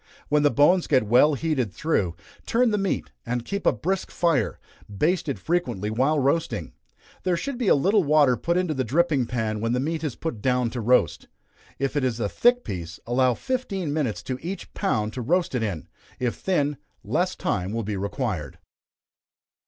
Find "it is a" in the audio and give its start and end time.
11.95-12.27